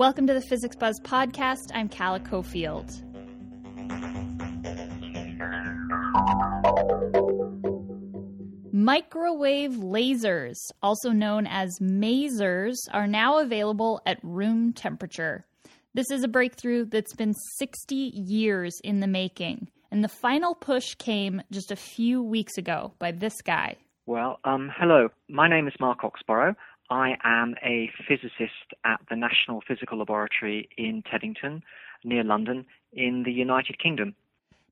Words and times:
Welcome 0.00 0.26
to 0.28 0.32
the 0.32 0.40
Physics 0.40 0.76
Buzz 0.76 0.98
podcast. 0.98 1.72
I'm 1.74 1.86
Calla 1.86 2.20
Cofield. 2.20 3.02
Microwave 8.72 9.72
lasers, 9.72 10.56
also 10.82 11.10
known 11.10 11.46
as 11.46 11.78
masers, 11.82 12.76
are 12.92 13.06
now 13.06 13.40
available 13.40 14.00
at 14.06 14.18
room 14.22 14.72
temperature. 14.72 15.44
This 15.92 16.10
is 16.10 16.24
a 16.24 16.28
breakthrough 16.28 16.86
that's 16.86 17.14
been 17.14 17.34
60 17.58 17.94
years 17.94 18.80
in 18.82 19.00
the 19.00 19.06
making, 19.06 19.68
and 19.90 20.02
the 20.02 20.08
final 20.08 20.54
push 20.54 20.94
came 20.94 21.42
just 21.50 21.70
a 21.70 21.76
few 21.76 22.22
weeks 22.22 22.56
ago 22.56 22.94
by 22.98 23.12
this 23.12 23.42
guy. 23.42 23.76
Well, 24.06 24.40
um, 24.44 24.72
hello. 24.76 25.10
My 25.28 25.46
name 25.46 25.68
is 25.68 25.74
Mark 25.78 26.00
Oxborrow. 26.00 26.56
I 26.90 27.16
am 27.22 27.54
a 27.64 27.88
physicist 28.08 28.74
at 28.84 29.00
the 29.08 29.16
National 29.16 29.62
Physical 29.66 29.98
Laboratory 29.98 30.68
in 30.76 31.02
Teddington, 31.02 31.62
near 32.04 32.24
London, 32.24 32.66
in 32.92 33.22
the 33.22 33.32
United 33.32 33.78
Kingdom. 33.78 34.14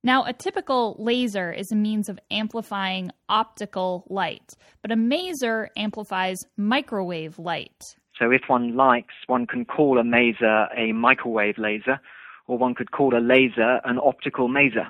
Now, 0.03 0.25
a 0.25 0.33
typical 0.33 0.97
laser 0.99 1.53
is 1.53 1.71
a 1.71 1.77
means 1.77 2.09
of 2.09 2.19
amplifying 2.31 3.11
optical 3.29 4.05
light, 4.09 4.55
but 4.83 4.91
a 4.91 4.97
maser 4.97 5.69
amplifies 5.77 6.39
microwave 6.57 7.39
light. 7.39 7.97
So, 8.19 8.31
if 8.33 8.43
one 8.49 8.77
likes, 8.77 9.15
one 9.27 9.47
can 9.47 9.65
call 9.65 9.99
a 9.99 10.03
maser 10.03 10.69
a 10.77 10.93
microwave 10.93 11.59
laser, 11.59 12.01
or 12.47 12.59
one 12.59 12.75
could 12.75 12.91
call 12.91 13.17
a 13.17 13.21
laser 13.21 13.81
an 13.85 13.99
optical 13.99 14.49
maser. 14.49 14.89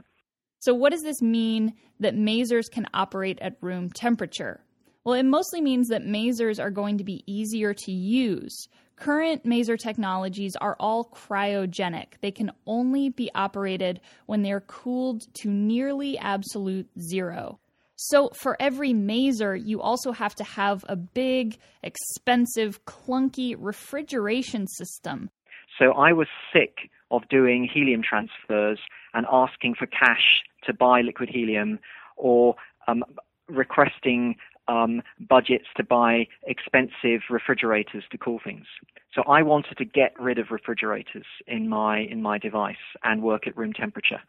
So, 0.60 0.74
what 0.74 0.92
does 0.92 1.02
this 1.02 1.22
mean 1.22 1.74
that 2.00 2.14
masers 2.14 2.70
can 2.70 2.86
operate 2.94 3.38
at 3.40 3.56
room 3.60 3.90
temperature? 3.90 4.60
Well, 5.08 5.16
it 5.16 5.24
mostly 5.24 5.62
means 5.62 5.88
that 5.88 6.04
masers 6.04 6.62
are 6.62 6.70
going 6.70 6.98
to 6.98 7.04
be 7.04 7.24
easier 7.24 7.72
to 7.72 7.90
use. 7.90 8.68
Current 8.96 9.42
maser 9.42 9.78
technologies 9.78 10.54
are 10.54 10.76
all 10.78 11.06
cryogenic. 11.06 12.20
They 12.20 12.30
can 12.30 12.52
only 12.66 13.08
be 13.08 13.30
operated 13.34 14.00
when 14.26 14.42
they're 14.42 14.60
cooled 14.60 15.22
to 15.36 15.48
nearly 15.48 16.18
absolute 16.18 16.90
zero. 17.00 17.58
So, 17.96 18.28
for 18.34 18.54
every 18.60 18.92
maser, 18.92 19.58
you 19.58 19.80
also 19.80 20.12
have 20.12 20.34
to 20.34 20.44
have 20.44 20.84
a 20.90 20.96
big, 20.96 21.56
expensive, 21.82 22.84
clunky 22.84 23.56
refrigeration 23.58 24.66
system. 24.66 25.30
So, 25.78 25.92
I 25.92 26.12
was 26.12 26.28
sick 26.52 26.90
of 27.10 27.26
doing 27.30 27.66
helium 27.66 28.02
transfers 28.02 28.78
and 29.14 29.24
asking 29.32 29.76
for 29.76 29.86
cash 29.86 30.42
to 30.64 30.74
buy 30.74 31.00
liquid 31.00 31.30
helium 31.30 31.78
or 32.18 32.56
um, 32.88 33.04
requesting 33.48 34.36
um, 34.68 35.02
budgets 35.18 35.66
to 35.76 35.84
buy 35.84 36.26
expensive 36.44 37.22
refrigerators 37.30 38.04
to 38.10 38.18
cool 38.18 38.38
things. 38.42 38.66
So 39.14 39.22
I 39.22 39.42
wanted 39.42 39.78
to 39.78 39.84
get 39.84 40.18
rid 40.20 40.38
of 40.38 40.50
refrigerators 40.50 41.26
in 41.46 41.68
my 41.68 42.00
in 42.00 42.22
my 42.22 42.38
device 42.38 42.76
and 43.02 43.22
work 43.22 43.46
at 43.46 43.56
room 43.56 43.72
temperature 43.72 44.20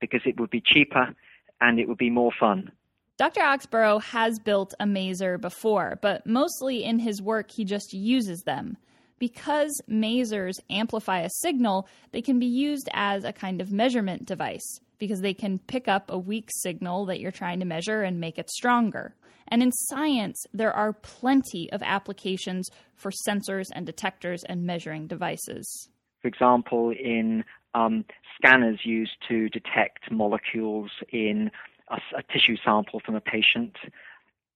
because 0.00 0.20
it 0.24 0.38
would 0.40 0.50
be 0.50 0.62
cheaper 0.64 1.14
and 1.60 1.78
it 1.78 1.88
would 1.88 1.98
be 1.98 2.10
more 2.10 2.32
fun. 2.38 2.70
Dr. 3.18 3.40
Oxborrow 3.40 4.00
has 4.00 4.38
built 4.38 4.74
a 4.78 4.84
maser 4.84 5.40
before, 5.40 5.98
but 6.00 6.24
mostly 6.24 6.84
in 6.84 7.00
his 7.00 7.20
work 7.20 7.50
he 7.50 7.64
just 7.64 7.92
uses 7.92 8.44
them. 8.44 8.76
Because 9.18 9.82
masers 9.90 10.60
amplify 10.70 11.22
a 11.22 11.30
signal, 11.40 11.88
they 12.12 12.22
can 12.22 12.38
be 12.38 12.46
used 12.46 12.88
as 12.92 13.24
a 13.24 13.32
kind 13.32 13.60
of 13.60 13.72
measurement 13.72 14.24
device 14.24 14.80
because 14.98 15.20
they 15.20 15.34
can 15.34 15.58
pick 15.58 15.88
up 15.88 16.10
a 16.10 16.18
weak 16.18 16.50
signal 16.50 17.06
that 17.06 17.20
you're 17.20 17.30
trying 17.30 17.60
to 17.60 17.66
measure 17.66 18.02
and 18.02 18.20
make 18.20 18.38
it 18.38 18.50
stronger. 18.50 19.14
And 19.48 19.62
in 19.62 19.72
science, 19.72 20.46
there 20.52 20.72
are 20.72 20.92
plenty 20.92 21.70
of 21.72 21.82
applications 21.82 22.68
for 22.94 23.10
sensors 23.26 23.66
and 23.72 23.86
detectors 23.86 24.44
and 24.44 24.64
measuring 24.64 25.06
devices. 25.06 25.88
For 26.20 26.28
example, 26.28 26.90
in 26.90 27.44
um, 27.74 28.04
scanners 28.36 28.80
used 28.84 29.16
to 29.28 29.48
detect 29.48 30.10
molecules 30.10 30.90
in 31.10 31.50
a, 31.90 31.98
a, 32.16 32.22
tissue 32.32 32.56
sample 32.64 33.00
from 33.04 33.14
a 33.14 33.20
patient, 33.20 33.76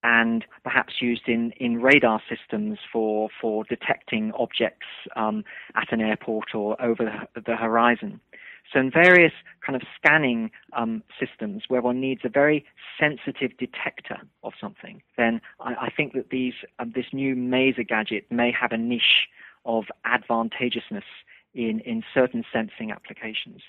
and 0.03 0.45
perhaps 0.65 0.95
used 1.01 1.29
in, 1.29 1.53
in 1.53 1.81
radar 1.81 2.21
systems 2.29 2.79
for, 2.93 3.29
for 3.41 3.65
detecting 3.65 4.33
objects 4.39 4.87
um, 5.15 5.45
at 5.77 5.93
an 5.93 6.01
airport 6.01 6.55
or 6.55 6.81
over 6.83 7.29
the, 7.35 7.41
the 7.41 7.57
horizon. 7.57 8.21
So 8.73 8.81
in 8.81 8.91
various 8.91 9.33
kind 9.65 9.77
of 9.77 9.83
scanning 9.97 10.51
um, 10.73 11.03
systems 11.21 11.65
where 11.69 11.83
one 11.83 12.01
needs 12.01 12.23
a 12.25 12.29
very 12.29 12.65
sensitive 12.99 13.57
detector 13.59 14.19
of 14.43 14.53
something, 14.61 15.03
then 15.17 15.41
I, 15.61 15.75
I 15.75 15.91
think 15.91 16.15
that 16.15 16.31
these 16.31 16.55
um, 16.79 16.93
this 16.95 17.07
new 17.13 17.35
Maser 17.35 17.87
gadget 17.87 18.27
may 18.31 18.51
have 18.59 18.73
a 18.73 18.79
niche 18.79 19.29
of 19.65 19.85
advantageousness 20.05 21.05
in, 21.55 21.81
in 21.81 22.03
certain 22.15 22.45
sensing 22.53 22.91
applications. 22.91 23.61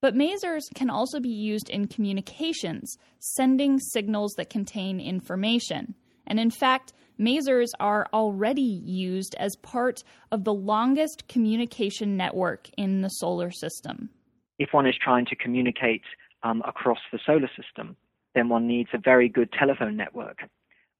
But 0.00 0.14
masers 0.14 0.62
can 0.74 0.90
also 0.90 1.18
be 1.18 1.30
used 1.30 1.70
in 1.70 1.88
communications, 1.88 2.98
sending 3.18 3.78
signals 3.78 4.34
that 4.36 4.50
contain 4.50 5.00
information. 5.00 5.94
And 6.26 6.38
in 6.38 6.50
fact, 6.50 6.92
masers 7.18 7.68
are 7.80 8.06
already 8.12 8.82
used 8.84 9.34
as 9.38 9.56
part 9.62 10.04
of 10.30 10.44
the 10.44 10.52
longest 10.52 11.26
communication 11.28 12.18
network 12.18 12.68
in 12.76 13.00
the 13.00 13.08
solar 13.08 13.50
system 13.50 14.10
if 14.58 14.72
one 14.72 14.86
is 14.86 14.94
trying 15.00 15.26
to 15.26 15.36
communicate 15.36 16.02
um, 16.42 16.62
across 16.66 16.98
the 17.12 17.18
solar 17.24 17.50
system, 17.56 17.96
then 18.34 18.48
one 18.48 18.66
needs 18.66 18.90
a 18.92 18.98
very 18.98 19.28
good 19.28 19.52
telephone 19.52 19.96
network. 19.96 20.42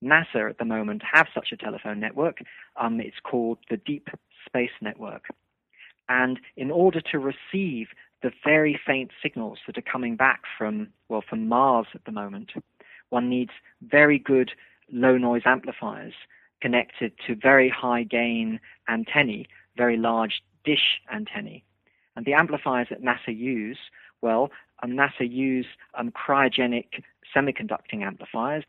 NASA 0.02 0.48
at 0.50 0.58
the 0.58 0.64
moment 0.64 1.02
have 1.10 1.26
such 1.34 1.48
a 1.52 1.56
telephone 1.56 2.00
network. 2.00 2.38
Um, 2.76 3.00
it's 3.00 3.16
called 3.22 3.58
the 3.70 3.76
Deep 3.76 4.08
Space 4.46 4.70
Network. 4.80 5.24
And 6.08 6.38
in 6.56 6.70
order 6.70 7.00
to 7.12 7.18
receive 7.18 7.88
the 8.22 8.30
very 8.44 8.78
faint 8.86 9.10
signals 9.22 9.58
that 9.66 9.78
are 9.78 9.82
coming 9.82 10.16
back 10.16 10.42
from, 10.58 10.88
well, 11.08 11.24
from 11.28 11.48
Mars 11.48 11.86
at 11.94 12.04
the 12.04 12.12
moment, 12.12 12.52
one 13.10 13.28
needs 13.28 13.52
very 13.82 14.18
good 14.18 14.50
low 14.92 15.16
noise 15.16 15.42
amplifiers 15.46 16.12
connected 16.60 17.12
to 17.26 17.34
very 17.34 17.68
high 17.68 18.02
gain 18.02 18.60
antennae, 18.88 19.46
very 19.76 19.96
large 19.96 20.42
dish 20.64 21.00
antennae. 21.12 21.62
And 22.16 22.24
the 22.24 22.34
amplifiers 22.34 22.88
that 22.90 23.02
NASA 23.02 23.36
use, 23.36 23.78
well, 24.22 24.50
um, 24.82 24.92
NASA 24.92 25.30
use 25.30 25.66
um, 25.98 26.12
cryogenic 26.12 27.02
semiconducting 27.34 28.02
amplifiers, 28.02 28.64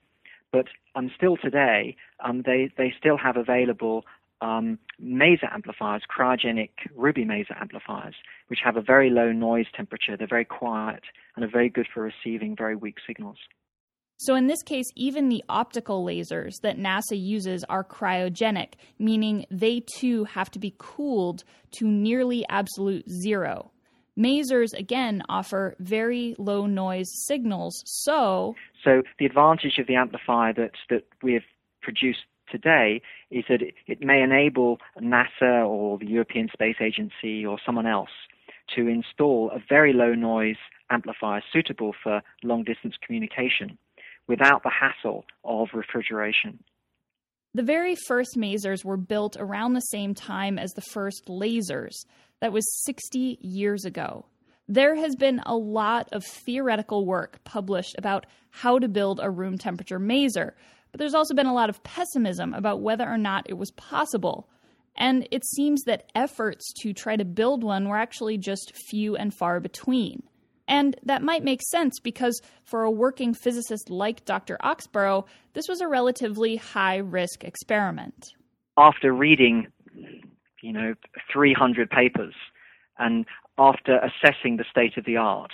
but 0.51 0.65
um, 0.95 1.11
still 1.15 1.37
today, 1.37 1.95
um, 2.23 2.43
they, 2.45 2.71
they 2.77 2.93
still 2.97 3.17
have 3.17 3.37
available 3.37 4.05
um, 4.41 4.79
maser 5.01 5.51
amplifiers, 5.51 6.03
cryogenic 6.09 6.69
Ruby 6.95 7.25
maser 7.25 7.59
amplifiers, 7.59 8.15
which 8.47 8.59
have 8.63 8.77
a 8.77 8.81
very 8.81 9.09
low 9.09 9.31
noise 9.31 9.65
temperature. 9.75 10.17
They're 10.17 10.27
very 10.27 10.45
quiet 10.45 11.03
and 11.35 11.43
are 11.43 11.49
very 11.49 11.69
good 11.69 11.87
for 11.93 12.01
receiving 12.01 12.55
very 12.55 12.75
weak 12.75 12.97
signals. 13.05 13.37
So, 14.17 14.35
in 14.35 14.47
this 14.47 14.63
case, 14.63 14.85
even 14.95 15.27
the 15.27 15.43
optical 15.49 16.05
lasers 16.05 16.61
that 16.61 16.77
NASA 16.77 17.19
uses 17.19 17.65
are 17.65 17.83
cryogenic, 17.83 18.73
meaning 18.97 19.45
they 19.51 19.83
too 19.97 20.23
have 20.23 20.49
to 20.51 20.59
be 20.59 20.73
cooled 20.77 21.43
to 21.73 21.85
nearly 21.85 22.45
absolute 22.47 23.09
zero. 23.09 23.71
Masers, 24.17 24.73
again, 24.73 25.21
offer 25.27 25.75
very 25.79 26.33
low 26.37 26.65
noise 26.65 27.09
signals, 27.27 27.83
so. 27.85 28.55
So, 28.85 29.03
the 29.19 29.25
advantage 29.25 29.79
of 29.79 29.87
the 29.87 29.95
amplifier 29.95 30.53
that, 30.53 30.71
that 30.89 31.03
we 31.21 31.33
have 31.33 31.43
produced 31.81 32.23
today 32.49 33.01
is 33.31 33.43
that 33.49 33.61
it, 33.61 33.73
it 33.85 34.01
may 34.01 34.21
enable 34.21 34.77
NASA 34.97 35.67
or 35.67 35.97
the 35.97 36.07
European 36.07 36.47
Space 36.53 36.77
Agency 36.79 37.45
or 37.45 37.57
someone 37.65 37.85
else 37.85 38.09
to 38.77 38.87
install 38.87 39.51
a 39.53 39.59
very 39.67 39.91
low 39.91 40.13
noise 40.13 40.55
amplifier 40.89 41.43
suitable 41.51 41.93
for 42.01 42.21
long 42.43 42.63
distance 42.63 42.95
communication 43.05 43.77
without 44.27 44.63
the 44.63 44.71
hassle 44.71 45.25
of 45.43 45.69
refrigeration. 45.73 46.63
The 47.53 47.63
very 47.63 47.95
first 47.95 48.35
masers 48.37 48.83
were 48.83 48.97
built 48.97 49.37
around 49.39 49.73
the 49.73 49.79
same 49.79 50.13
time 50.13 50.59
as 50.59 50.71
the 50.71 50.81
first 50.81 51.27
lasers. 51.27 51.93
That 52.41 52.51
was 52.51 52.65
60 52.83 53.37
years 53.41 53.85
ago. 53.85 54.25
There 54.67 54.95
has 54.95 55.15
been 55.15 55.39
a 55.45 55.55
lot 55.55 56.09
of 56.11 56.25
theoretical 56.25 57.05
work 57.05 57.43
published 57.43 57.95
about 57.97 58.25
how 58.49 58.79
to 58.79 58.87
build 58.87 59.19
a 59.21 59.29
room 59.29 59.57
temperature 59.57 59.99
maser, 59.99 60.51
but 60.91 60.99
there's 60.99 61.13
also 61.13 61.33
been 61.33 61.45
a 61.45 61.53
lot 61.53 61.69
of 61.69 61.83
pessimism 61.83 62.53
about 62.53 62.81
whether 62.81 63.07
or 63.07 63.17
not 63.17 63.45
it 63.47 63.57
was 63.57 63.71
possible. 63.71 64.49
And 64.97 65.27
it 65.31 65.45
seems 65.45 65.83
that 65.83 66.09
efforts 66.15 66.73
to 66.81 66.93
try 66.93 67.15
to 67.15 67.25
build 67.25 67.63
one 67.63 67.87
were 67.87 67.97
actually 67.97 68.37
just 68.37 68.75
few 68.89 69.15
and 69.15 69.33
far 69.33 69.59
between. 69.59 70.23
And 70.67 70.95
that 71.03 71.21
might 71.21 71.43
make 71.43 71.61
sense 71.61 71.99
because 71.99 72.41
for 72.63 72.83
a 72.83 72.91
working 72.91 73.33
physicist 73.33 73.89
like 73.89 74.25
Dr. 74.25 74.57
Oxborrow, 74.63 75.25
this 75.53 75.67
was 75.67 75.81
a 75.81 75.87
relatively 75.87 76.55
high 76.55 76.97
risk 76.97 77.43
experiment. 77.43 78.33
After 78.77 79.13
reading, 79.13 79.67
you 80.61 80.73
know, 80.73 80.95
300 81.31 81.89
papers 81.89 82.33
and 82.97 83.25
after 83.57 83.99
assessing 83.99 84.57
the 84.57 84.65
state 84.69 84.97
of 84.97 85.05
the 85.05 85.17
art, 85.17 85.51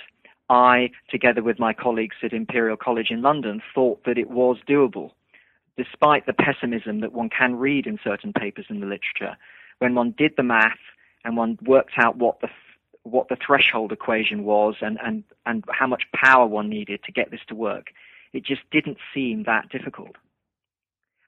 I, 0.50 0.92
together 1.10 1.44
with 1.44 1.60
my 1.60 1.74
colleagues 1.74 2.16
at 2.24 2.34
Imperial 2.34 2.78
College 2.78 3.08
in 3.10 3.22
London, 3.22 3.62
thought 3.74 4.04
that 4.06 4.18
it 4.18 4.30
was 4.30 4.58
doable, 4.68 5.12
despite 5.78 6.26
the 6.26 6.34
pessimism 6.34 7.00
that 7.02 7.14
one 7.14 7.30
can 7.30 7.56
read 7.56 7.86
in 7.86 8.00
certain 8.04 8.34
papers 8.34 8.66
in 8.70 8.80
the 8.80 8.86
literature. 8.86 9.38
When 9.80 9.96
one 9.96 10.14
did 10.18 10.34
the 10.36 10.44
math 10.44 10.80
and 11.24 11.38
one 11.38 11.58
worked 11.66 11.94
out 11.98 12.18
what 12.18 12.42
the 12.42 12.50
what 13.04 13.30
the 13.30 13.38
threshold 13.46 13.92
equation 13.92 14.44
was 14.44 14.76
and, 14.82 14.98
and, 15.04 15.24
and 15.46 15.64
how 15.72 15.88
much 15.88 16.04
power 16.14 16.46
one 16.46 16.70
needed 16.70 17.02
to 17.04 17.12
get 17.12 17.32
this 17.32 17.40
to 17.48 17.56
work. 17.56 17.88
It 18.34 18.46
just 18.46 18.62
didn't 18.72 18.98
seem 19.14 19.44
that 19.44 19.70
difficult. 19.70 20.16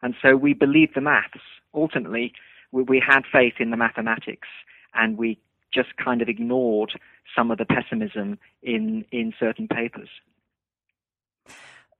And 0.02 0.14
so 0.22 0.36
we 0.36 0.54
believed 0.54 0.94
the 0.96 1.02
maths. 1.02 1.40
Ultimately, 1.74 2.34
we, 2.72 2.84
we 2.84 3.04
had 3.06 3.22
faith 3.32 3.56
in 3.60 3.72
the 3.72 3.78
mathematics 3.78 4.48
and 4.94 5.18
we 5.18 5.40
just 5.74 5.96
kind 6.04 6.22
of 6.22 6.30
ignored 6.30 6.92
some 7.36 7.50
of 7.50 7.58
the 7.58 7.66
pessimism 7.66 8.38
in, 8.62 9.06
in 9.12 9.34
certain 9.40 9.68
papers. 9.68 10.10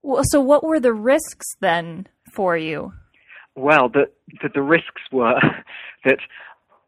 Well, 0.04 0.24
so 0.26 0.42
what 0.42 0.64
were 0.64 0.80
the 0.80 0.94
risks 0.94 1.48
then 1.62 2.08
for 2.34 2.58
you? 2.58 2.94
Well, 3.56 3.90
the, 3.90 4.10
the, 4.42 4.50
the 4.54 4.62
risks 4.62 5.02
were 5.12 5.40
that 6.06 6.20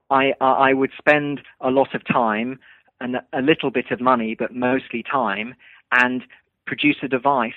I, 0.09 0.33
I 0.39 0.73
would 0.73 0.91
spend 0.97 1.41
a 1.61 1.69
lot 1.69 1.95
of 1.95 2.05
time 2.05 2.59
and 3.01 3.17
a 3.33 3.41
little 3.41 3.71
bit 3.71 3.91
of 3.91 3.99
money, 3.99 4.35
but 4.37 4.55
mostly 4.55 5.03
time, 5.03 5.55
and 5.91 6.23
produce 6.65 6.97
a 7.03 7.07
device 7.07 7.53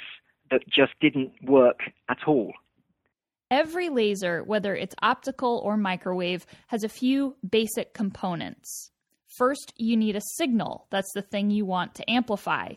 that 0.50 0.68
just 0.68 0.92
didn't 1.00 1.32
work 1.42 1.80
at 2.08 2.18
all. 2.26 2.52
Every 3.50 3.88
laser, 3.88 4.42
whether 4.44 4.74
it's 4.74 4.94
optical 5.00 5.62
or 5.64 5.76
microwave, 5.76 6.44
has 6.66 6.84
a 6.84 6.88
few 6.88 7.36
basic 7.48 7.94
components. 7.94 8.90
First, 9.38 9.72
you 9.76 9.96
need 9.96 10.16
a 10.16 10.22
signal. 10.36 10.86
That's 10.90 11.12
the 11.14 11.22
thing 11.22 11.50
you 11.50 11.64
want 11.64 11.94
to 11.94 12.10
amplify. 12.10 12.72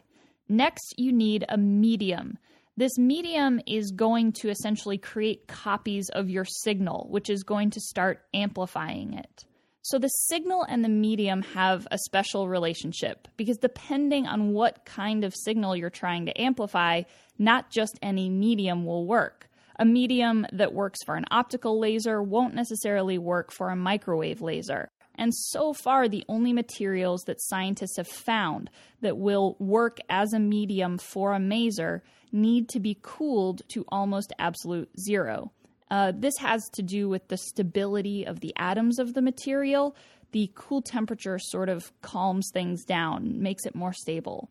Next, 0.47 0.93
you 0.97 1.11
need 1.11 1.45
a 1.49 1.57
medium. 1.57 2.37
This 2.77 2.97
medium 2.97 3.59
is 3.67 3.91
going 3.91 4.31
to 4.33 4.49
essentially 4.49 4.97
create 4.97 5.47
copies 5.47 6.09
of 6.09 6.29
your 6.29 6.45
signal, 6.45 7.07
which 7.09 7.29
is 7.29 7.43
going 7.43 7.71
to 7.71 7.79
start 7.81 8.21
amplifying 8.33 9.13
it. 9.13 9.45
So 9.83 9.97
the 9.97 10.09
signal 10.09 10.63
and 10.69 10.83
the 10.83 10.89
medium 10.89 11.41
have 11.41 11.87
a 11.89 11.97
special 11.97 12.47
relationship 12.47 13.27
because 13.35 13.57
depending 13.57 14.27
on 14.27 14.53
what 14.53 14.85
kind 14.85 15.23
of 15.23 15.33
signal 15.35 15.75
you're 15.75 15.89
trying 15.89 16.27
to 16.27 16.39
amplify, 16.39 17.01
not 17.39 17.71
just 17.71 17.97
any 18.01 18.29
medium 18.29 18.85
will 18.85 19.07
work. 19.07 19.49
A 19.79 19.85
medium 19.85 20.45
that 20.53 20.73
works 20.73 20.99
for 21.03 21.15
an 21.15 21.25
optical 21.31 21.79
laser 21.79 22.21
won't 22.21 22.53
necessarily 22.53 23.17
work 23.17 23.51
for 23.51 23.69
a 23.69 23.75
microwave 23.75 24.39
laser. 24.39 24.91
And 25.15 25.33
so 25.33 25.73
far, 25.73 26.07
the 26.07 26.23
only 26.29 26.53
materials 26.53 27.23
that 27.23 27.41
scientists 27.41 27.97
have 27.97 28.07
found 28.07 28.69
that 29.01 29.17
will 29.17 29.55
work 29.59 29.97
as 30.09 30.33
a 30.33 30.39
medium 30.39 30.99
for 30.99 31.33
a 31.33 31.39
maser 31.39 32.01
need 32.31 32.69
to 32.69 32.79
be 32.79 32.99
cooled 33.01 33.63
to 33.69 33.83
almost 33.89 34.31
absolute 34.37 34.89
zero. 34.99 35.51
Uh, 35.91 36.13
this 36.15 36.37
has 36.37 36.69
to 36.69 36.81
do 36.81 37.09
with 37.09 37.27
the 37.27 37.37
stability 37.37 38.25
of 38.25 38.39
the 38.39 38.53
atoms 38.55 38.97
of 38.97 39.13
the 39.13 39.21
material. 39.21 39.93
The 40.31 40.49
cool 40.55 40.81
temperature 40.81 41.37
sort 41.37 41.67
of 41.67 41.91
calms 42.01 42.49
things 42.53 42.85
down, 42.85 43.41
makes 43.41 43.65
it 43.65 43.75
more 43.75 43.91
stable. 43.91 44.49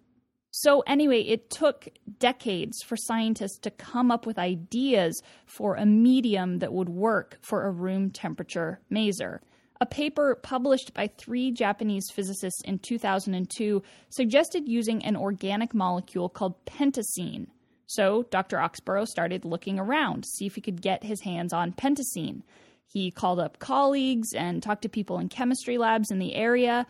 So, 0.52 0.80
anyway, 0.80 1.22
it 1.22 1.48
took 1.48 1.88
decades 2.18 2.82
for 2.82 2.96
scientists 2.96 3.58
to 3.60 3.70
come 3.70 4.10
up 4.10 4.26
with 4.26 4.38
ideas 4.38 5.22
for 5.46 5.76
a 5.76 5.86
medium 5.86 6.58
that 6.58 6.74
would 6.74 6.90
work 6.90 7.38
for 7.40 7.64
a 7.64 7.70
room 7.70 8.10
temperature 8.10 8.80
maser. 8.92 9.38
A 9.80 9.86
paper 9.86 10.34
published 10.34 10.92
by 10.92 11.06
three 11.06 11.52
Japanese 11.52 12.10
physicists 12.12 12.60
in 12.64 12.80
2002 12.80 13.82
suggested 14.10 14.68
using 14.68 15.02
an 15.04 15.16
organic 15.16 15.72
molecule 15.72 16.28
called 16.28 16.62
pentacene. 16.66 17.46
So 17.90 18.22
Dr. 18.30 18.58
Oxborrow 18.58 19.04
started 19.04 19.44
looking 19.44 19.76
around 19.80 20.22
to 20.22 20.28
see 20.28 20.46
if 20.46 20.54
he 20.54 20.60
could 20.60 20.80
get 20.80 21.02
his 21.02 21.22
hands 21.22 21.52
on 21.52 21.72
pentacene. 21.72 22.44
He 22.86 23.10
called 23.10 23.40
up 23.40 23.58
colleagues 23.58 24.32
and 24.32 24.62
talked 24.62 24.82
to 24.82 24.88
people 24.88 25.18
in 25.18 25.28
chemistry 25.28 25.76
labs 25.76 26.12
in 26.12 26.20
the 26.20 26.36
area, 26.36 26.86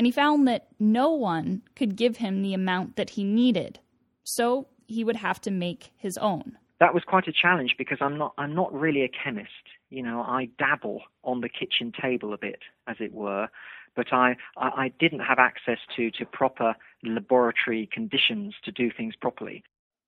and 0.00 0.06
he 0.06 0.10
found 0.10 0.48
that 0.48 0.66
no 0.80 1.12
one 1.12 1.62
could 1.76 1.94
give 1.94 2.16
him 2.16 2.42
the 2.42 2.54
amount 2.54 2.96
that 2.96 3.10
he 3.10 3.22
needed. 3.22 3.78
So 4.24 4.66
he 4.88 5.04
would 5.04 5.14
have 5.14 5.40
to 5.42 5.52
make 5.52 5.92
his 5.96 6.18
own. 6.18 6.58
That 6.80 6.92
was 6.92 7.04
quite 7.04 7.28
a 7.28 7.32
challenge 7.32 7.76
because 7.78 7.98
I'm 8.00 8.18
not 8.18 8.34
I'm 8.36 8.52
not 8.52 8.72
really 8.72 9.02
a 9.02 9.08
chemist. 9.08 9.52
You 9.90 10.02
know, 10.02 10.22
I 10.22 10.48
dabble 10.58 11.02
on 11.22 11.40
the 11.40 11.48
kitchen 11.48 11.92
table 11.92 12.34
a 12.34 12.38
bit, 12.38 12.58
as 12.88 12.96
it 12.98 13.12
were, 13.14 13.48
but 13.94 14.12
I, 14.12 14.36
I 14.56 14.92
didn't 14.98 15.20
have 15.20 15.38
access 15.38 15.78
to, 15.94 16.10
to 16.10 16.26
proper 16.26 16.74
laboratory 17.04 17.88
conditions 17.92 18.54
to 18.64 18.72
do 18.72 18.90
things 18.90 19.14
properly. 19.14 19.62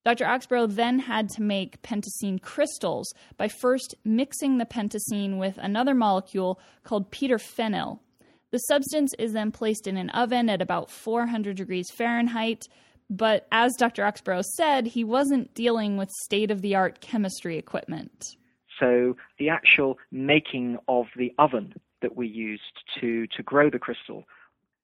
Dr. 0.05 0.27
Oxborrow 0.27 0.73
then 0.73 0.99
had 0.99 1.31
to 1.31 1.43
make 1.43 1.81
pentacene 1.81 2.41
crystals 2.41 3.15
by 3.39 3.49
first 3.49 3.95
mixing 4.05 4.59
the 4.59 4.67
pentacene 4.67 5.39
with 5.39 5.57
another 5.57 5.95
molecule 5.95 6.61
called 6.83 7.11
p-terphenyl. 7.11 8.01
The 8.51 8.59
substance 8.59 9.15
is 9.19 9.33
then 9.33 9.51
placed 9.51 9.87
in 9.87 9.97
an 9.97 10.11
oven 10.11 10.51
at 10.51 10.61
about 10.61 10.91
400 10.91 11.57
degrees 11.57 11.91
Fahrenheit, 11.91 12.69
but 13.09 13.47
as 13.51 13.73
Dr. 13.79 14.03
Oxborrow 14.03 14.45
said, 14.45 14.87
he 14.87 15.05
wasn't 15.05 15.55
dealing 15.55 15.97
with 15.97 16.11
state 16.11 16.51
of 16.51 16.61
the 16.61 16.75
art 16.75 17.01
chemistry 17.01 17.57
equipment. 17.57 18.37
So 18.79 19.17
the 19.39 19.49
actual 19.49 19.99
making 20.11 20.79
of 20.87 21.07
the 21.17 21.33
oven 21.39 21.75
that 22.03 22.15
we 22.15 22.29
used 22.29 22.63
to, 23.01 23.27
to 23.29 23.43
grow 23.43 23.71
the 23.71 23.79
crystal, 23.79 24.25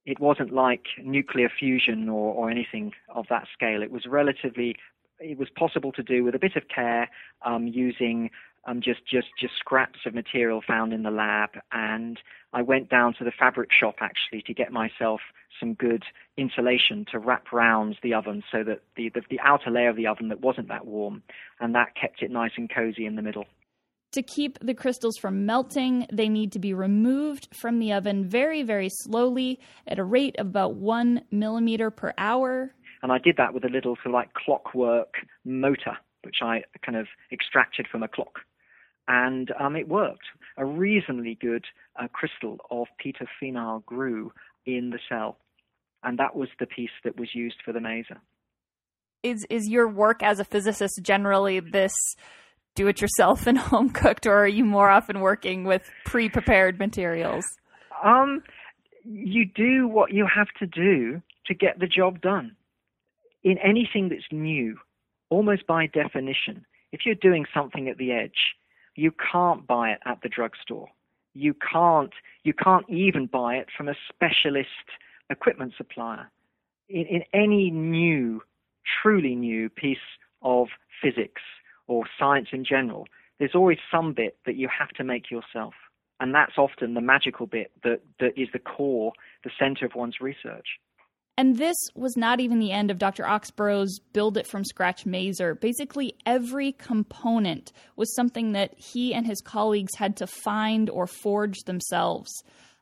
it 0.06 0.18
wasn't 0.18 0.52
like 0.52 0.86
nuclear 1.02 1.50
fusion 1.50 2.08
or, 2.08 2.32
or 2.32 2.50
anything 2.50 2.92
of 3.14 3.26
that 3.28 3.46
scale. 3.52 3.82
It 3.82 3.90
was 3.90 4.06
relatively 4.06 4.76
it 5.20 5.38
was 5.38 5.48
possible 5.56 5.92
to 5.92 6.02
do 6.02 6.24
with 6.24 6.34
a 6.34 6.38
bit 6.38 6.56
of 6.56 6.64
care 6.74 7.08
um, 7.44 7.66
using 7.66 8.30
um, 8.66 8.80
just 8.82 9.00
just 9.06 9.28
just 9.40 9.54
scraps 9.56 10.00
of 10.06 10.14
material 10.14 10.62
found 10.66 10.92
in 10.92 11.02
the 11.02 11.10
lab, 11.10 11.50
and 11.72 12.18
I 12.52 12.62
went 12.62 12.90
down 12.90 13.14
to 13.14 13.24
the 13.24 13.32
fabric 13.38 13.70
shop 13.72 13.96
actually 14.00 14.42
to 14.42 14.54
get 14.54 14.72
myself 14.72 15.20
some 15.58 15.74
good 15.74 16.02
insulation 16.36 17.06
to 17.12 17.18
wrap 17.18 17.52
round 17.52 17.96
the 18.02 18.14
oven 18.14 18.42
so 18.52 18.62
that 18.64 18.82
the, 18.96 19.10
the 19.14 19.22
the 19.30 19.40
outer 19.40 19.70
layer 19.70 19.88
of 19.88 19.96
the 19.96 20.06
oven 20.06 20.28
that 20.28 20.40
wasn't 20.40 20.68
that 20.68 20.86
warm, 20.86 21.22
and 21.58 21.74
that 21.74 21.94
kept 22.00 22.22
it 22.22 22.30
nice 22.30 22.52
and 22.56 22.70
cozy 22.74 23.06
in 23.06 23.16
the 23.16 23.22
middle. 23.22 23.46
To 24.14 24.22
keep 24.22 24.58
the 24.58 24.74
crystals 24.74 25.16
from 25.18 25.46
melting, 25.46 26.04
they 26.12 26.28
need 26.28 26.50
to 26.52 26.58
be 26.58 26.74
removed 26.74 27.46
from 27.54 27.78
the 27.78 27.92
oven 27.92 28.28
very, 28.28 28.64
very 28.64 28.88
slowly 28.90 29.60
at 29.86 30.00
a 30.00 30.04
rate 30.04 30.34
of 30.36 30.48
about 30.48 30.74
one 30.74 31.22
millimeter 31.30 31.92
per 31.92 32.12
hour. 32.18 32.74
And 33.02 33.12
I 33.12 33.18
did 33.18 33.36
that 33.38 33.54
with 33.54 33.64
a 33.64 33.68
little 33.68 33.96
sort 33.96 34.06
of 34.06 34.12
like 34.12 34.34
clockwork 34.34 35.14
motor, 35.44 35.96
which 36.22 36.36
I 36.42 36.62
kind 36.84 36.98
of 36.98 37.06
extracted 37.32 37.86
from 37.90 38.02
a 38.02 38.08
clock. 38.08 38.40
And 39.08 39.50
um, 39.58 39.76
it 39.76 39.88
worked. 39.88 40.26
A 40.56 40.64
reasonably 40.64 41.36
good 41.40 41.64
uh, 42.00 42.08
crystal 42.12 42.58
of 42.70 42.86
Peter 42.98 43.26
phenyl 43.42 43.84
grew 43.84 44.32
in 44.66 44.90
the 44.90 44.98
cell. 45.08 45.38
And 46.02 46.18
that 46.18 46.36
was 46.36 46.48
the 46.58 46.66
piece 46.66 46.90
that 47.04 47.18
was 47.18 47.34
used 47.34 47.56
for 47.64 47.72
the 47.72 47.80
maser. 47.80 48.18
Is, 49.22 49.46
is 49.50 49.68
your 49.68 49.88
work 49.88 50.22
as 50.22 50.38
a 50.38 50.44
physicist 50.44 51.00
generally 51.02 51.60
this 51.60 51.92
do 52.74 52.86
it 52.86 53.00
yourself 53.00 53.46
and 53.46 53.58
home 53.72 53.90
cooked, 53.90 54.26
or 54.26 54.36
are 54.36 54.48
you 54.48 54.64
more 54.64 54.88
often 54.88 55.20
working 55.20 55.64
with 55.64 55.82
pre 56.04 56.28
prepared 56.28 56.78
materials? 56.78 57.44
Um, 58.04 58.42
you 59.04 59.44
do 59.44 59.88
what 59.88 60.12
you 60.12 60.26
have 60.32 60.48
to 60.60 60.66
do 60.66 61.20
to 61.46 61.54
get 61.54 61.80
the 61.80 61.86
job 61.86 62.20
done 62.20 62.56
in 63.42 63.58
anything 63.58 64.08
that's 64.08 64.30
new, 64.30 64.76
almost 65.30 65.66
by 65.66 65.86
definition, 65.86 66.64
if 66.92 67.00
you're 67.06 67.14
doing 67.14 67.46
something 67.54 67.88
at 67.88 67.98
the 67.98 68.12
edge, 68.12 68.54
you 68.96 69.12
can't 69.32 69.66
buy 69.66 69.90
it 69.90 70.00
at 70.04 70.20
the 70.22 70.28
drugstore. 70.28 70.88
You 71.34 71.54
can't, 71.54 72.12
you 72.42 72.52
can't 72.52 72.88
even 72.88 73.26
buy 73.26 73.56
it 73.56 73.68
from 73.76 73.88
a 73.88 73.94
specialist 74.08 74.68
equipment 75.30 75.74
supplier. 75.76 76.30
In, 76.88 77.06
in 77.06 77.22
any 77.32 77.70
new, 77.70 78.42
truly 79.02 79.36
new 79.36 79.68
piece 79.68 79.98
of 80.42 80.68
physics 81.00 81.42
or 81.86 82.04
science 82.18 82.48
in 82.52 82.64
general, 82.64 83.06
there's 83.38 83.54
always 83.54 83.78
some 83.90 84.12
bit 84.12 84.36
that 84.44 84.56
you 84.56 84.68
have 84.76 84.90
to 84.90 85.04
make 85.04 85.30
yourself. 85.30 85.74
And 86.18 86.34
that's 86.34 86.58
often 86.58 86.94
the 86.94 87.00
magical 87.00 87.46
bit 87.46 87.70
that, 87.84 88.00
that 88.18 88.36
is 88.36 88.48
the 88.52 88.58
core, 88.58 89.12
the 89.44 89.50
center 89.58 89.86
of 89.86 89.94
one's 89.94 90.20
research. 90.20 90.66
And 91.40 91.56
this 91.56 91.78
was 91.94 92.18
not 92.18 92.38
even 92.38 92.58
the 92.58 92.70
end 92.70 92.90
of 92.90 92.98
Dr. 92.98 93.24
Oxborrow's 93.24 93.98
build 94.12 94.36
it 94.36 94.46
from 94.46 94.62
scratch 94.62 95.06
maser. 95.06 95.58
Basically, 95.58 96.12
every 96.26 96.72
component 96.72 97.72
was 97.96 98.14
something 98.14 98.52
that 98.52 98.74
he 98.76 99.14
and 99.14 99.26
his 99.26 99.40
colleagues 99.40 99.94
had 99.96 100.18
to 100.18 100.26
find 100.26 100.90
or 100.90 101.06
forge 101.06 101.60
themselves. 101.60 102.30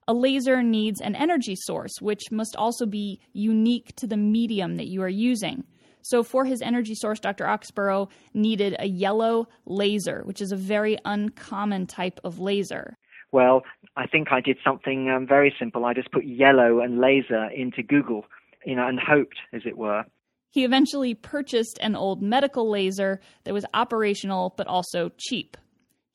A 0.08 0.12
laser 0.12 0.60
needs 0.60 1.00
an 1.00 1.14
energy 1.14 1.54
source, 1.54 2.00
which 2.00 2.32
must 2.32 2.56
also 2.56 2.84
be 2.84 3.20
unique 3.32 3.94
to 3.94 4.08
the 4.08 4.16
medium 4.16 4.76
that 4.76 4.88
you 4.88 5.02
are 5.02 5.08
using. 5.08 5.62
So, 6.02 6.24
for 6.24 6.44
his 6.44 6.60
energy 6.60 6.96
source, 6.96 7.20
Dr. 7.20 7.44
Oxborrow 7.44 8.10
needed 8.34 8.74
a 8.80 8.88
yellow 8.88 9.46
laser, 9.66 10.22
which 10.24 10.40
is 10.40 10.50
a 10.50 10.56
very 10.56 10.98
uncommon 11.04 11.86
type 11.86 12.18
of 12.24 12.40
laser. 12.40 12.98
Well, 13.30 13.62
I 13.96 14.08
think 14.08 14.32
I 14.32 14.40
did 14.40 14.56
something 14.64 15.10
um, 15.10 15.28
very 15.28 15.54
simple. 15.60 15.84
I 15.84 15.94
just 15.94 16.10
put 16.10 16.24
yellow 16.24 16.80
and 16.80 16.98
laser 16.98 17.44
into 17.50 17.84
Google 17.84 18.24
you 18.64 18.76
know, 18.76 18.86
and 18.86 18.98
hoped, 19.00 19.36
as 19.52 19.62
it 19.64 19.76
were. 19.76 20.04
He 20.50 20.64
eventually 20.64 21.14
purchased 21.14 21.78
an 21.80 21.94
old 21.94 22.22
medical 22.22 22.70
laser 22.70 23.20
that 23.44 23.54
was 23.54 23.66
operational 23.74 24.54
but 24.56 24.66
also 24.66 25.10
cheap. 25.18 25.56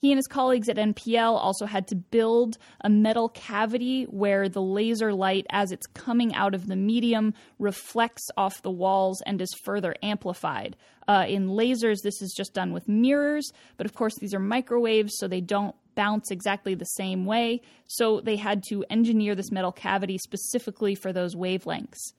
He 0.03 0.11
and 0.11 0.17
his 0.17 0.27
colleagues 0.27 0.67
at 0.67 0.75
NPL 0.75 1.37
also 1.37 1.65
had 1.65 1.87
to 1.87 1.95
build 1.95 2.57
a 2.81 2.89
metal 2.89 3.29
cavity 3.29 4.03
where 4.03 4.49
the 4.49 4.61
laser 4.61 5.13
light, 5.13 5.45
as 5.49 5.71
it's 5.71 5.87
coming 5.87 6.35
out 6.35 6.53
of 6.53 6.67
the 6.67 6.75
medium, 6.75 7.33
reflects 7.57 8.27
off 8.35 8.61
the 8.63 8.69
walls 8.69 9.21
and 9.25 9.39
is 9.39 9.55
further 9.63 9.95
amplified. 10.03 10.75
Uh, 11.07 11.23
in 11.29 11.47
lasers, 11.47 12.01
this 12.03 12.21
is 12.21 12.33
just 12.35 12.53
done 12.53 12.73
with 12.73 12.89
mirrors, 12.89 13.49
but 13.77 13.85
of 13.85 13.93
course, 13.93 14.15
these 14.19 14.33
are 14.33 14.41
microwaves, 14.41 15.13
so 15.15 15.25
they 15.25 15.39
don't 15.39 15.73
bounce 15.95 16.31
exactly 16.31 16.75
the 16.75 16.83
same 16.83 17.23
way. 17.25 17.61
So 17.87 18.19
they 18.19 18.35
had 18.35 18.61
to 18.69 18.83
engineer 18.89 19.35
this 19.35 19.53
metal 19.53 19.71
cavity 19.71 20.17
specifically 20.17 20.95
for 20.95 21.13
those 21.13 21.33
wavelengths. 21.33 22.11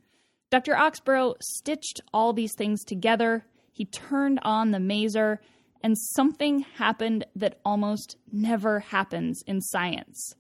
Dr. 0.55 0.75
Oxborrow 0.75 1.35
stitched 1.43 2.01
all 2.13 2.33
these 2.33 2.55
things 2.55 2.85
together. 2.85 3.45
He 3.73 3.87
turned 3.87 4.39
on 4.43 4.71
the 4.71 4.79
maser 4.79 5.39
and 5.83 5.99
something 5.99 6.61
happened 6.77 7.27
that 7.35 7.59
almost 7.65 8.17
never 8.31 8.79
happens 8.79 9.43
in 9.49 9.61
science. 9.61 10.37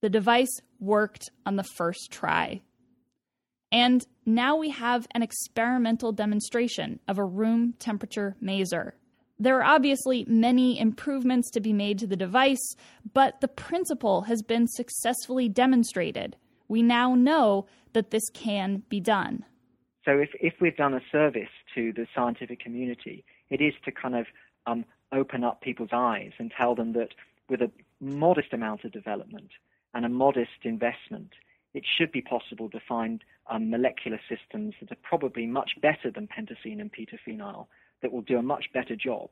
The 0.00 0.08
device 0.08 0.62
worked 0.80 1.28
on 1.44 1.56
the 1.56 1.64
first 1.76 2.10
try. 2.10 2.62
And 3.70 4.06
now 4.24 4.56
we 4.56 4.70
have 4.70 5.06
an 5.10 5.22
experimental 5.22 6.12
demonstration 6.12 7.00
of 7.06 7.18
a 7.18 7.24
room 7.26 7.74
temperature 7.78 8.36
maser. 8.42 8.92
There 9.38 9.58
are 9.58 9.74
obviously 9.74 10.24
many 10.26 10.80
improvements 10.80 11.50
to 11.50 11.60
be 11.60 11.74
made 11.74 11.98
to 11.98 12.06
the 12.06 12.16
device, 12.16 12.74
but 13.12 13.42
the 13.42 13.48
principle 13.48 14.22
has 14.22 14.40
been 14.40 14.66
successfully 14.66 15.46
demonstrated. 15.50 16.36
We 16.68 16.80
now 16.80 17.14
know 17.14 17.66
that 17.92 18.12
this 18.12 18.30
can 18.32 18.84
be 18.88 19.00
done. 19.00 19.44
So, 20.08 20.16
if, 20.16 20.30
if 20.40 20.54
we've 20.58 20.74
done 20.74 20.94
a 20.94 21.02
service 21.12 21.50
to 21.74 21.92
the 21.92 22.06
scientific 22.14 22.60
community, 22.60 23.24
it 23.50 23.60
is 23.60 23.74
to 23.84 23.92
kind 23.92 24.16
of 24.16 24.24
um, 24.66 24.86
open 25.12 25.44
up 25.44 25.60
people's 25.60 25.90
eyes 25.92 26.30
and 26.38 26.50
tell 26.56 26.74
them 26.74 26.94
that 26.94 27.10
with 27.50 27.60
a 27.60 27.70
modest 28.00 28.54
amount 28.54 28.84
of 28.84 28.92
development 28.92 29.50
and 29.92 30.06
a 30.06 30.08
modest 30.08 30.64
investment, 30.64 31.32
it 31.74 31.84
should 31.98 32.10
be 32.10 32.22
possible 32.22 32.70
to 32.70 32.80
find 32.88 33.22
um, 33.50 33.68
molecular 33.68 34.18
systems 34.30 34.72
that 34.80 34.90
are 34.90 35.02
probably 35.02 35.46
much 35.46 35.72
better 35.82 36.10
than 36.10 36.26
pentacene 36.26 36.80
and 36.80 36.90
p-terphenyl 36.90 37.66
that 38.00 38.10
will 38.10 38.22
do 38.22 38.38
a 38.38 38.42
much 38.42 38.64
better 38.72 38.96
job. 38.96 39.28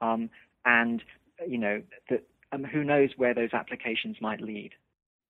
Um, 0.00 0.30
and, 0.64 1.02
you 1.44 1.58
know, 1.58 1.82
that, 2.08 2.22
um, 2.52 2.62
who 2.62 2.84
knows 2.84 3.10
where 3.16 3.34
those 3.34 3.52
applications 3.52 4.18
might 4.20 4.40
lead. 4.40 4.74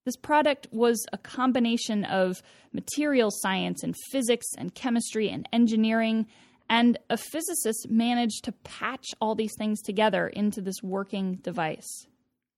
This 0.06 0.16
product 0.16 0.66
was 0.72 1.04
a 1.12 1.18
combination 1.18 2.04
of 2.04 2.42
material 2.72 3.30
science 3.30 3.82
and 3.82 3.94
physics 4.10 4.46
and 4.56 4.74
chemistry 4.74 5.28
and 5.28 5.46
engineering 5.52 6.26
and 6.70 6.98
a 7.10 7.16
physicist 7.16 7.90
managed 7.90 8.44
to 8.44 8.52
patch 8.64 9.08
all 9.20 9.34
these 9.34 9.54
things 9.58 9.82
together 9.82 10.28
into 10.28 10.62
this 10.62 10.82
working 10.82 11.34
device. 11.42 12.06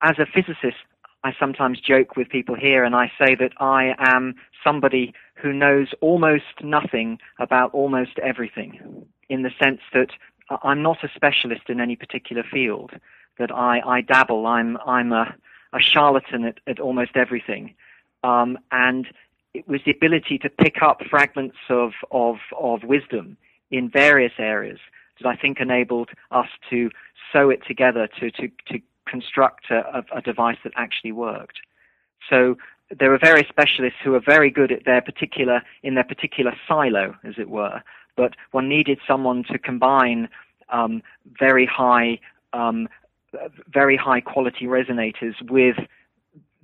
As 0.02 0.18
a 0.18 0.26
physicist, 0.26 0.76
I 1.24 1.32
sometimes 1.40 1.80
joke 1.80 2.16
with 2.16 2.28
people 2.28 2.54
here 2.54 2.84
and 2.84 2.94
I 2.94 3.10
say 3.18 3.34
that 3.36 3.52
I 3.58 3.94
am 3.98 4.34
somebody 4.62 5.14
who 5.34 5.52
knows 5.52 5.88
almost 6.00 6.62
nothing 6.62 7.18
about 7.40 7.72
almost 7.72 8.18
everything, 8.22 9.06
in 9.28 9.42
the 9.42 9.50
sense 9.60 9.80
that 9.94 10.10
I'm 10.62 10.82
not 10.82 11.02
a 11.02 11.08
specialist 11.14 11.62
in 11.68 11.80
any 11.80 11.96
particular 11.96 12.42
field, 12.42 12.92
that 13.38 13.50
I, 13.50 13.80
I 13.80 14.00
dabble, 14.02 14.46
I'm, 14.46 14.76
I'm 14.86 15.12
a, 15.12 15.34
a 15.72 15.80
charlatan 15.80 16.44
at, 16.44 16.58
at 16.66 16.80
almost 16.80 17.12
everything. 17.16 17.74
Um, 18.24 18.58
and 18.70 19.06
it 19.54 19.66
was 19.68 19.80
the 19.84 19.90
ability 19.90 20.38
to 20.38 20.48
pick 20.48 20.82
up 20.82 21.02
fragments 21.10 21.56
of, 21.68 21.92
of, 22.10 22.36
of 22.58 22.84
wisdom 22.84 23.36
in 23.70 23.88
various 23.88 24.32
areas 24.38 24.78
that 25.20 25.28
I 25.28 25.36
think 25.36 25.60
enabled 25.60 26.10
us 26.30 26.48
to 26.70 26.90
sew 27.32 27.50
it 27.50 27.60
together 27.66 28.08
to, 28.20 28.30
to, 28.32 28.48
to 28.68 28.80
construct 29.06 29.70
a, 29.70 30.04
a 30.14 30.20
device 30.22 30.58
that 30.64 30.72
actually 30.76 31.12
worked. 31.12 31.58
So 32.28 32.56
there 32.98 33.12
are 33.12 33.18
various 33.18 33.48
specialists 33.48 33.98
who 34.02 34.14
are 34.14 34.20
very 34.20 34.50
good 34.50 34.70
at 34.70 34.84
their 34.84 35.00
particular 35.00 35.62
in 35.82 35.94
their 35.94 36.04
particular 36.04 36.54
silo, 36.68 37.16
as 37.24 37.34
it 37.38 37.48
were. 37.48 37.82
But 38.16 38.34
one 38.50 38.68
needed 38.68 38.98
someone 39.06 39.44
to 39.44 39.58
combine 39.58 40.28
um, 40.68 41.02
very 41.38 41.66
high, 41.66 42.20
um, 42.52 42.88
very 43.72 43.96
high 43.96 44.20
quality 44.20 44.66
resonators 44.66 45.34
with 45.48 45.76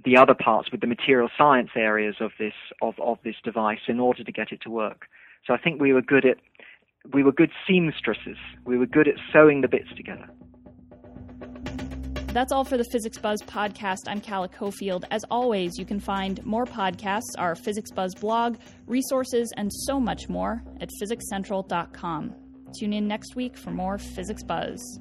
the 0.05 0.17
other 0.17 0.35
parts, 0.35 0.71
with 0.71 0.81
the 0.81 0.87
material 0.87 1.29
science 1.37 1.71
areas 1.77 2.17
of 2.21 2.31
this 2.39 2.55
of, 2.83 2.95
of 3.01 3.19
this 3.25 3.37
device, 3.45 3.81
in 3.89 4.01
order 4.01 4.25
to 4.25 4.33
get 4.33 4.53
it 4.53 4.61
to 4.63 4.71
work. 4.71 5.07
So 5.47 5.55
I 5.55 5.59
think 5.59 5.81
we 5.81 5.93
were 5.93 6.03
good 6.03 6.25
at 6.25 6.39
we 7.13 7.23
were 7.23 7.33
good 7.33 7.51
seamstresses. 7.67 8.37
We 8.65 8.77
were 8.79 8.87
good 8.87 9.09
at 9.09 9.15
sewing 9.33 9.61
the 9.61 9.69
bits 9.69 9.89
together. 9.97 10.29
That's 12.33 12.53
all 12.53 12.65
for 12.65 12.77
the 12.77 12.85
Physics 12.93 13.17
Buzz 13.17 13.41
podcast. 13.43 14.01
I'm 14.07 14.21
Calla 14.21 14.49
Cofield. 14.49 15.05
As 15.11 15.25
always, 15.31 15.79
you 15.79 15.87
can 15.87 15.99
find 15.99 16.45
more 16.45 16.67
podcasts, 16.67 17.33
our 17.39 17.55
Physics 17.55 17.91
Buzz 17.91 18.15
blog, 18.15 18.59
resources, 18.87 19.51
and 19.57 19.73
so 19.73 19.99
much 19.99 20.29
more 20.29 20.63
at 20.81 20.91
physicscentral.com. 21.03 22.35
Tune 22.79 22.93
in 22.93 23.09
next 23.09 23.35
week 23.35 23.57
for 23.57 23.71
more 23.71 23.97
Physics 23.97 24.43
Buzz. 24.43 25.01